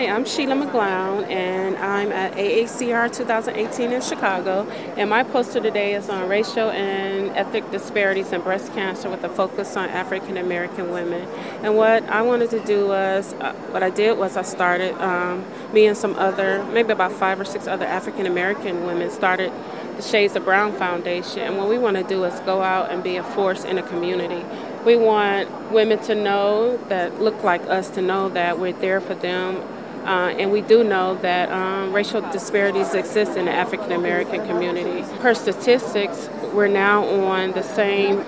[0.00, 4.66] Hi, I'm Sheila McGlown, and I'm at AACR 2018 in Chicago.
[4.96, 9.28] And my poster today is on racial and ethnic disparities in breast cancer with a
[9.28, 11.28] focus on African American women.
[11.62, 15.44] And what I wanted to do was, uh, what I did was I started, um,
[15.74, 19.52] me and some other, maybe about five or six other African American women started
[19.96, 21.40] the Shades of Brown Foundation.
[21.40, 23.82] And what we want to do is go out and be a force in the
[23.82, 24.46] community.
[24.86, 29.14] We want women to know that look like us to know that we're there for
[29.14, 29.62] them.
[30.04, 35.04] Uh, and we do know that um, racial disparities exist in the African American community.
[35.18, 38.24] Per statistics, we're now on the same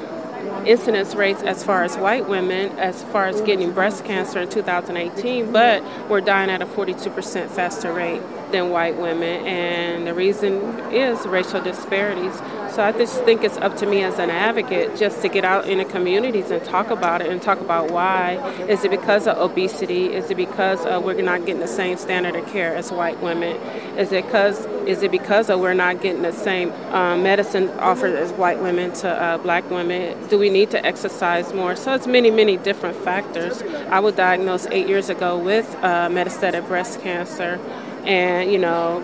[0.66, 5.52] incidence rates as far as white women, as far as getting breast cancer in 2018,
[5.52, 10.54] but we're dying at a 42% faster rate than white women, and the reason
[10.92, 12.34] is racial disparities.
[12.74, 15.68] So I just think it's up to me as an advocate just to get out
[15.68, 18.34] in the communities and talk about it and talk about why.
[18.68, 20.14] Is it because of obesity?
[20.14, 23.56] Is it because uh, we're not getting the same standard of care as white women?
[23.98, 28.14] Is it because is it because of we're not getting the same uh, medicine offered
[28.14, 30.28] as white women to uh, black women?
[30.28, 31.76] Do we need to exercise more?
[31.76, 33.62] So it's many, many different factors.
[33.62, 37.60] I was diagnosed eight years ago with uh, metastatic breast cancer
[38.04, 39.00] and you know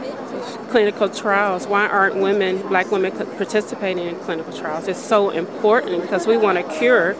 [0.70, 6.26] clinical trials why aren't women black women participating in clinical trials it's so important because
[6.26, 7.14] we want a cure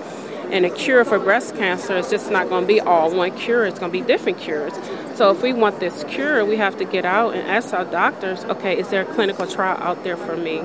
[0.51, 3.65] and a cure for breast cancer is just not going to be all one cure
[3.65, 4.73] it's going to be different cures.
[5.15, 8.45] So if we want this cure we have to get out and ask our doctors
[8.45, 10.63] okay is there a clinical trial out there for me?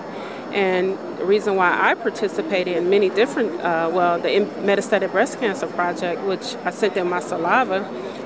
[0.54, 4.28] And the reason why I participated in many different, uh, well, the
[4.62, 7.82] metastatic breast cancer project, which I sent them my saliva,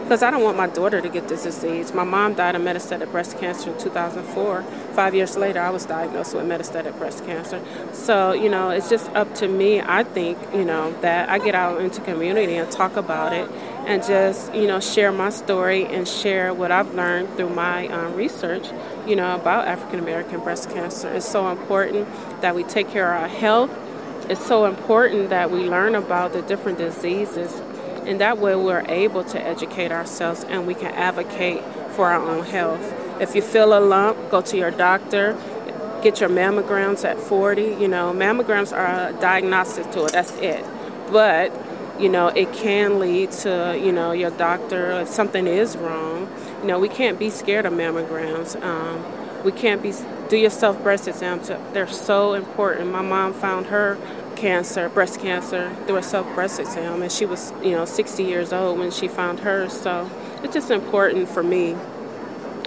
[0.08, 1.94] because I don't want my daughter to get this disease.
[1.94, 4.64] My mom died of metastatic breast cancer in 2004.
[4.94, 7.61] Five years later, I was diagnosed with metastatic breast cancer.
[7.91, 11.55] So, you know, it's just up to me, I think, you know, that I get
[11.55, 13.52] out into community and talk about it
[13.86, 18.16] and just, you know, share my story and share what I've learned through my um,
[18.16, 18.66] research,
[19.05, 21.09] you know, about African American breast cancer.
[21.09, 22.08] It's so important
[22.39, 23.77] that we take care of our health.
[24.30, 27.61] It's so important that we learn about the different diseases
[28.08, 32.45] and that way we're able to educate ourselves and we can advocate for our own
[32.45, 33.22] health.
[33.22, 35.38] If you feel a lump, go to your doctor.
[36.02, 37.62] Get your mammograms at 40.
[37.62, 40.64] You know, mammograms are a diagnostic tool, that's it.
[41.12, 41.52] But,
[42.00, 46.30] you know, it can lead to, you know, your doctor, if something is wrong.
[46.62, 48.62] You know, we can't be scared of mammograms.
[48.64, 49.94] Um, we can't be,
[50.30, 51.48] do your self breast exams.
[51.48, 52.92] They're so important.
[52.92, 53.98] My mom found her
[54.37, 58.53] cancer, breast cancer, through a self breast exam, and she was, you know, 60 years
[58.53, 59.73] old when she found hers.
[59.73, 60.09] So
[60.43, 61.75] it's just important for me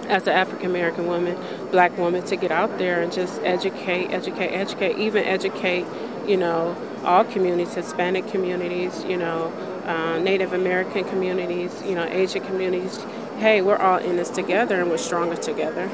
[0.07, 1.37] as an African American woman,
[1.71, 5.85] black woman, to get out there and just educate, educate, educate, even educate,
[6.27, 9.51] you know, all communities, Hispanic communities, you know,
[9.85, 12.99] uh, Native American communities, you know, Asian communities.
[13.39, 15.89] Hey, we're all in this together and we're stronger together.